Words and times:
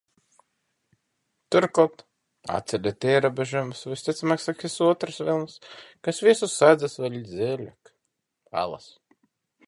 Turklāt, 1.55 1.99
atceļot 2.53 3.05
ierobežojumus, 3.11 3.83
visticamāk, 3.91 4.41
sāksies 4.45 4.77
otrais 4.85 5.19
vilnis, 5.27 5.59
kas 6.07 6.23
visus 6.29 6.57
sadzīs 6.63 6.97
vēl 7.03 7.19
dziļāk 7.27 7.93
alās. 8.63 8.89